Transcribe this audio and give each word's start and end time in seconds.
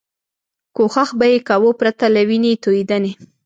کوښښ 0.75 1.09
به 1.19 1.25
یې 1.31 1.39
کاوه 1.47 1.71
پرته 1.79 2.05
له 2.15 2.21
وینې 2.29 2.53
توېدنې. 2.63 3.11